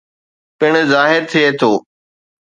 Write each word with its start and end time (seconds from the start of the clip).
پڻ 0.59 0.73
ظاهر 0.91 1.21
ٿئي 1.31 1.47
ٿو 1.59 1.71